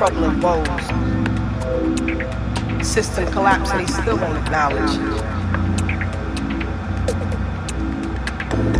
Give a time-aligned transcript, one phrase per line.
[0.00, 0.66] Troubling woes.
[2.82, 4.92] System collapse and he still won't acknowledge.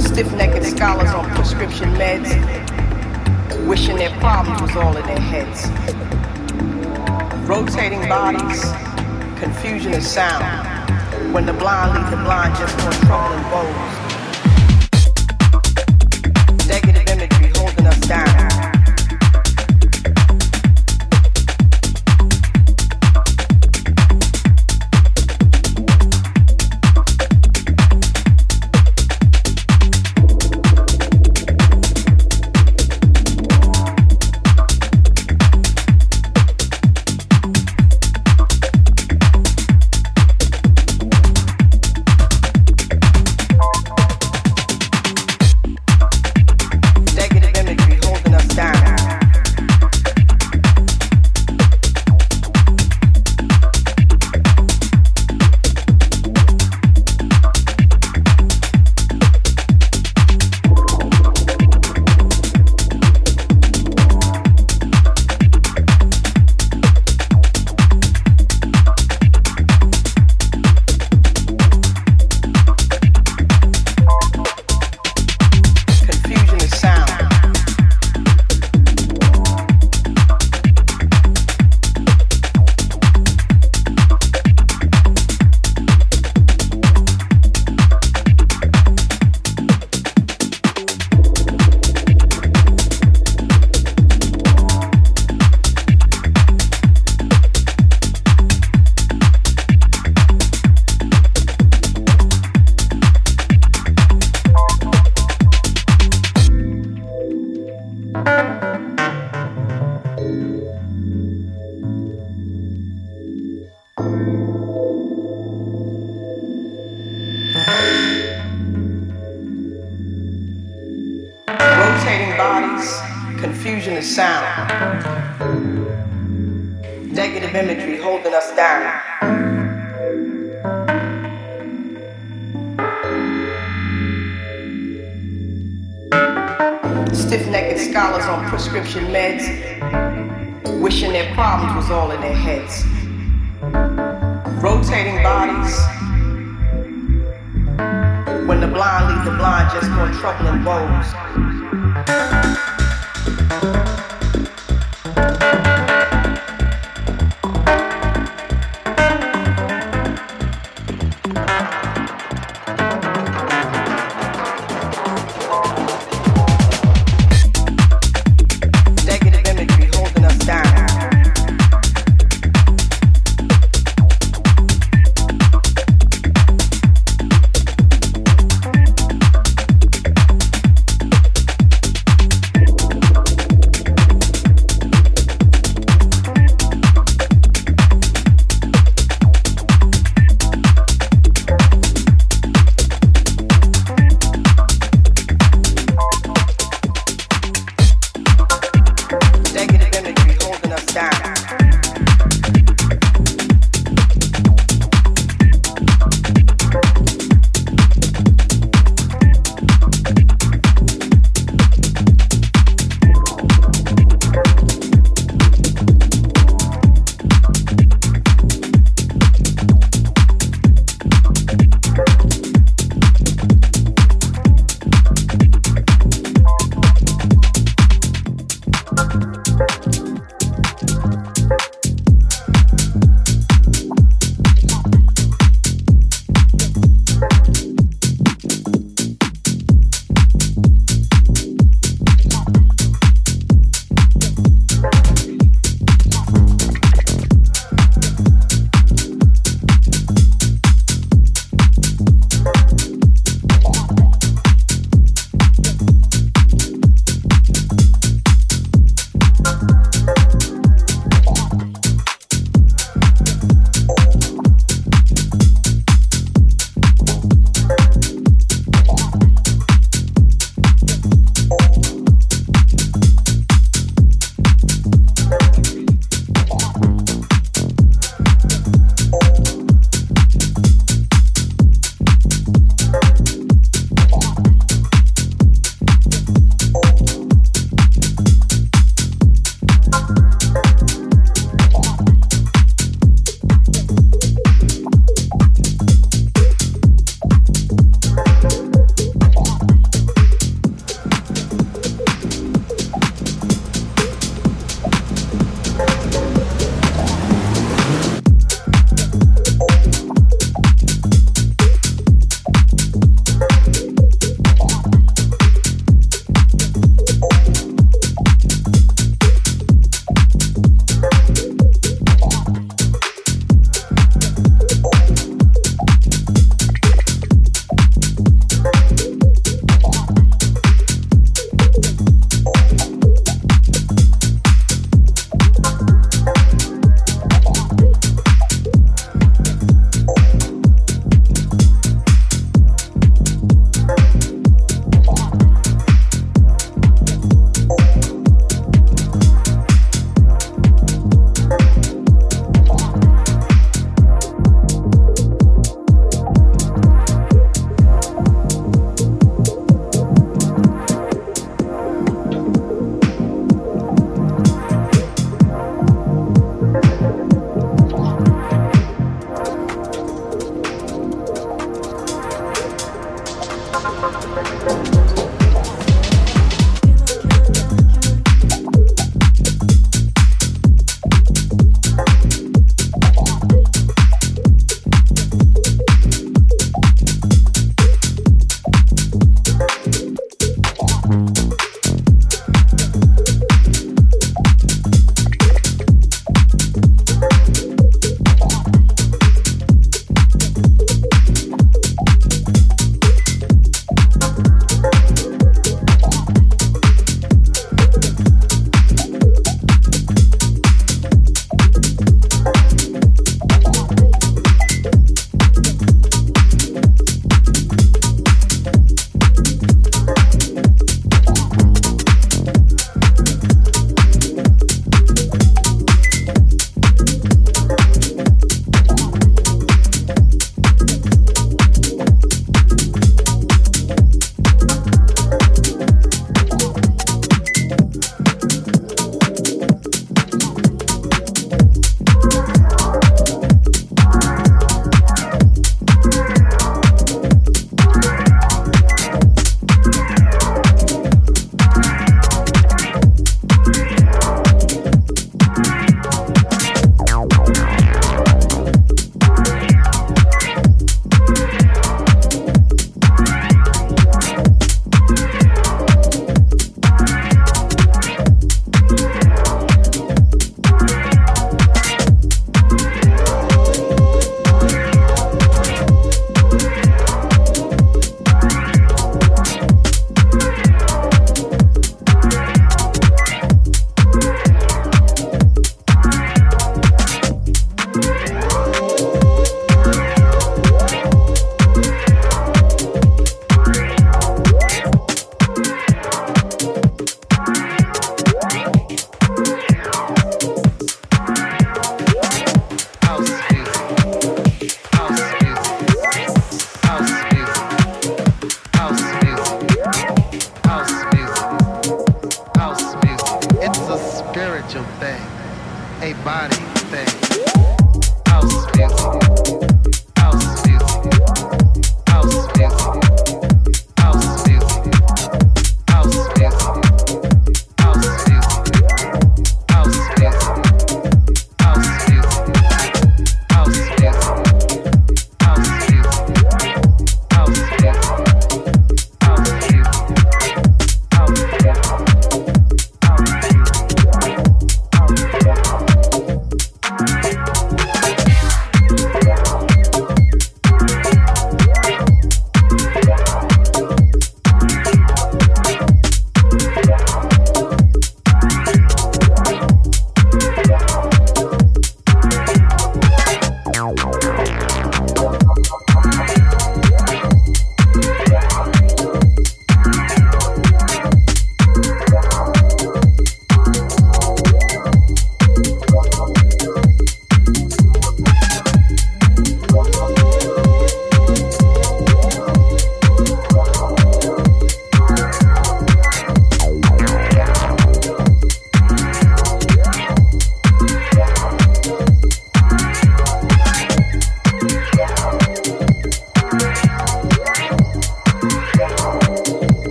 [0.00, 2.30] Stiff-necked scholars on prescription meds,
[3.66, 5.68] wishing their problems was all in their heads.
[7.48, 8.62] Rotating bodies,
[9.40, 10.44] confusion of sound.
[11.34, 13.97] When the blind lead the blind just more troubling woes.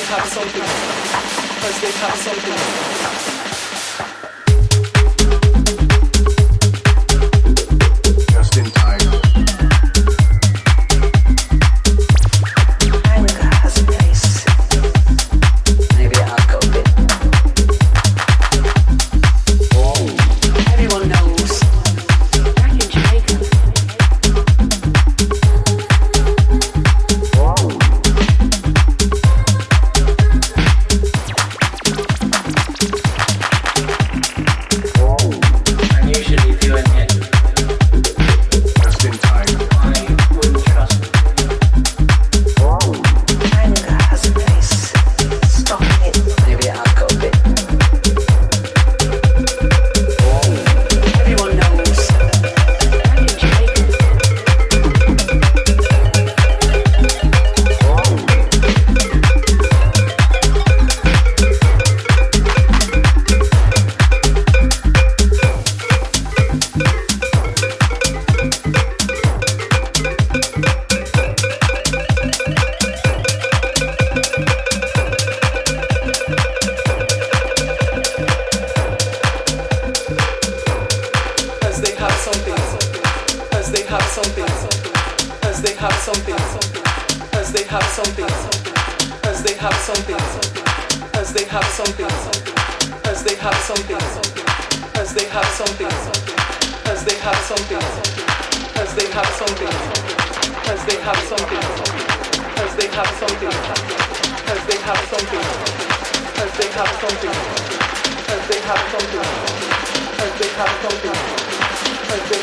[0.00, 3.39] They have something, as they have something.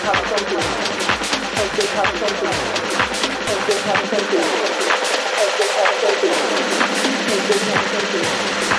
[0.09, 0.51] Thank
[8.71, 8.76] you.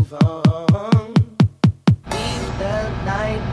[0.00, 1.14] move on.
[2.10, 3.49] Leave the night.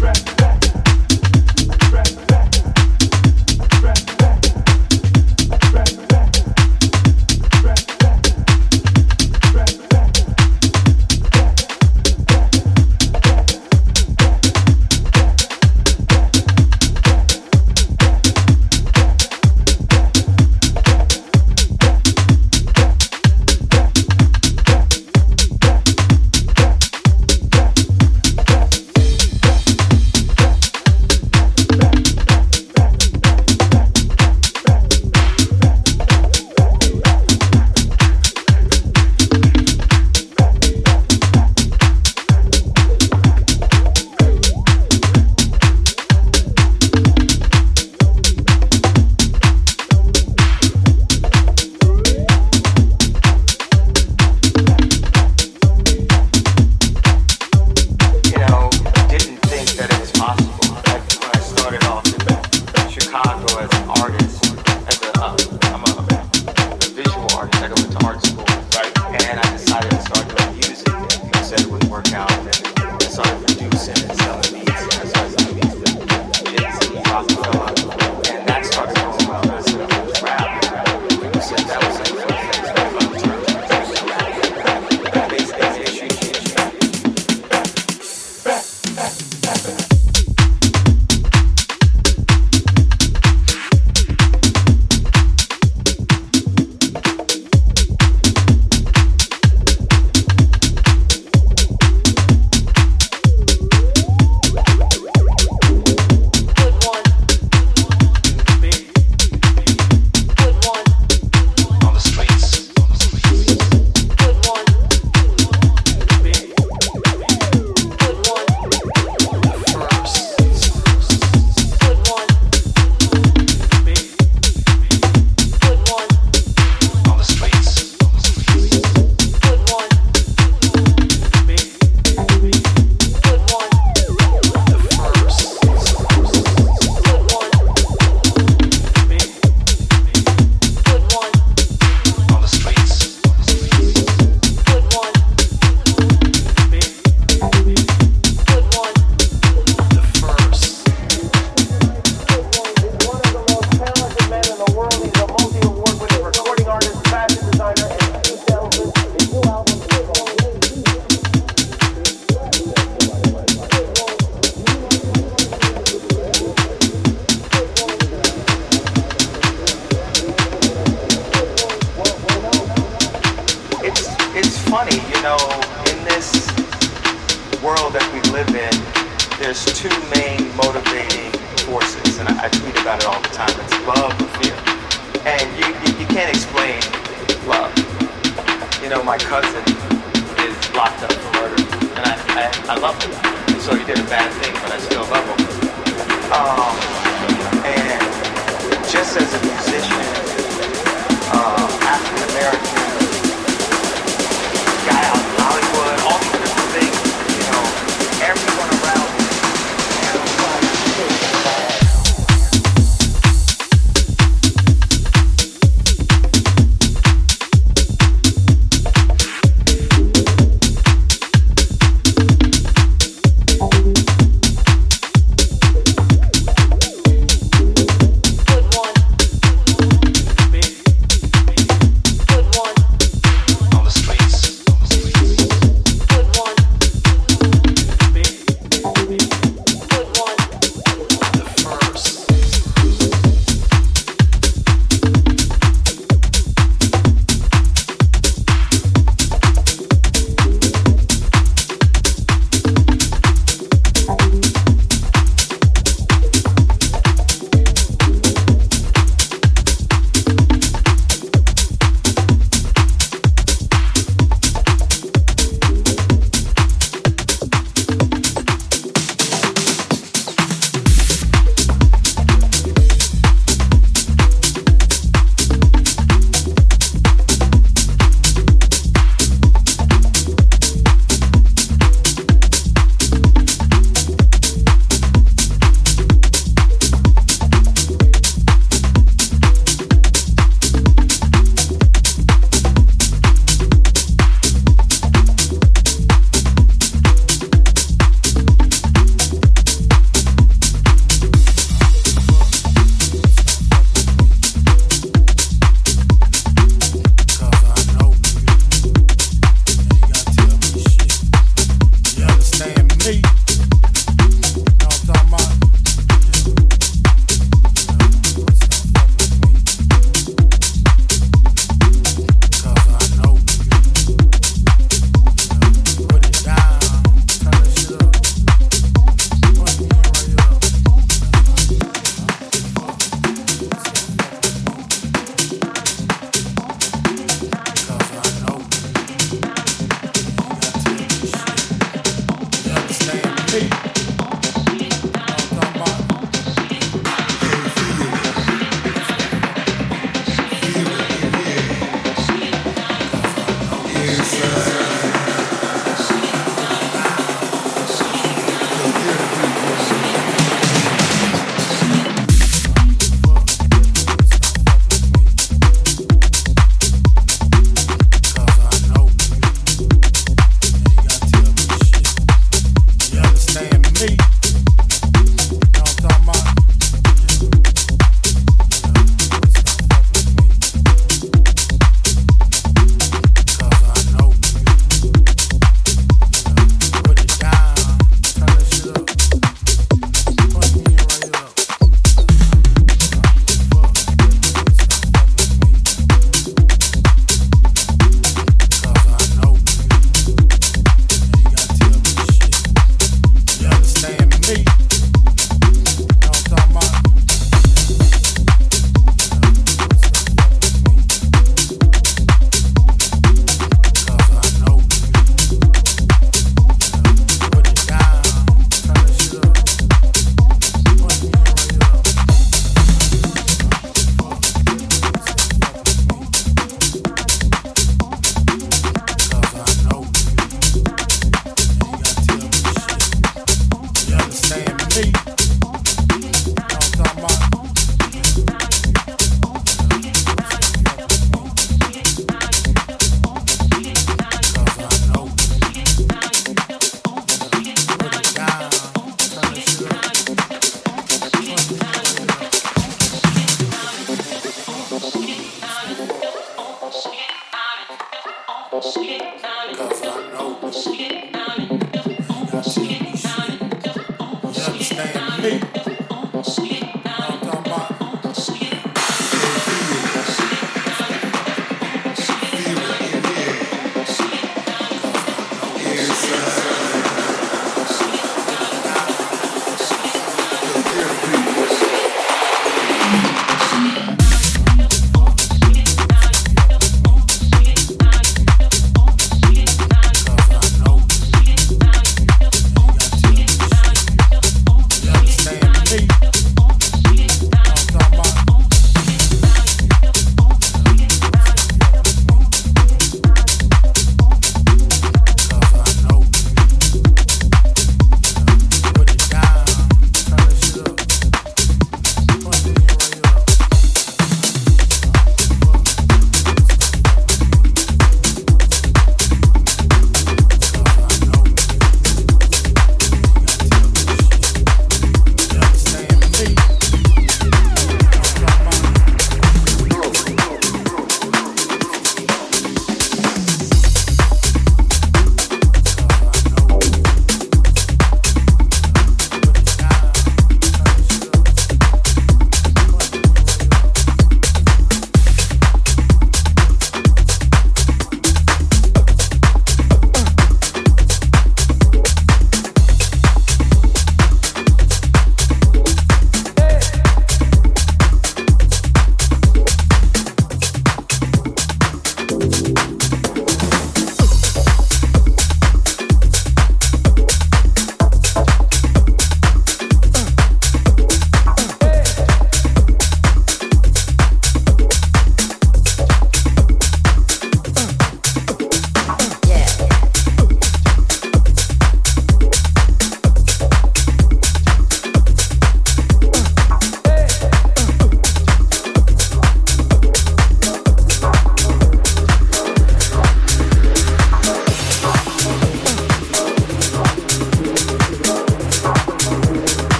[0.00, 0.37] Right.